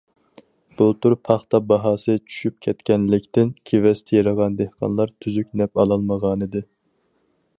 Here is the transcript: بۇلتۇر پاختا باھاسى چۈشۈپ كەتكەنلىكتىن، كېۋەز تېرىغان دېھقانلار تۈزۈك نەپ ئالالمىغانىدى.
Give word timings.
بۇلتۇر 0.77 1.15
پاختا 1.27 1.59
باھاسى 1.71 2.15
چۈشۈپ 2.31 2.55
كەتكەنلىكتىن، 2.67 3.53
كېۋەز 3.71 4.03
تېرىغان 4.11 4.57
دېھقانلار 4.63 5.15
تۈزۈك 5.27 5.53
نەپ 5.63 5.83
ئالالمىغانىدى. 5.83 6.65